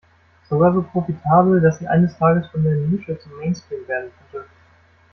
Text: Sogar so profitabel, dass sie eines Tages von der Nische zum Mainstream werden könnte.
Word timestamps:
Sogar 0.49 0.73
so 0.73 0.81
profitabel, 0.81 1.61
dass 1.61 1.77
sie 1.77 1.87
eines 1.87 2.17
Tages 2.17 2.47
von 2.47 2.63
der 2.63 2.73
Nische 2.73 3.19
zum 3.19 3.37
Mainstream 3.37 3.87
werden 3.87 4.09
könnte. 4.31 4.47